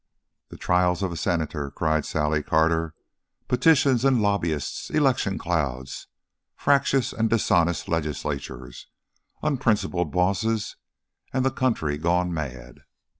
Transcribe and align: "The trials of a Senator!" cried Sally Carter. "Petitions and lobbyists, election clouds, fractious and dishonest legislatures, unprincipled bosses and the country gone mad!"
"The 0.49 0.57
trials 0.57 1.03
of 1.03 1.11
a 1.11 1.15
Senator!" 1.15 1.69
cried 1.69 2.05
Sally 2.05 2.41
Carter. 2.41 2.95
"Petitions 3.47 4.03
and 4.03 4.19
lobbyists, 4.19 4.89
election 4.89 5.37
clouds, 5.37 6.07
fractious 6.55 7.13
and 7.13 7.29
dishonest 7.29 7.87
legislatures, 7.87 8.87
unprincipled 9.43 10.09
bosses 10.11 10.75
and 11.31 11.45
the 11.45 11.51
country 11.51 11.99
gone 11.99 12.33
mad!" 12.33 12.79